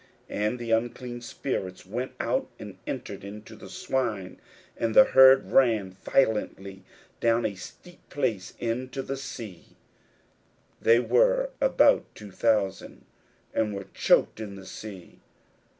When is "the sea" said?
9.03-9.77, 14.55-15.19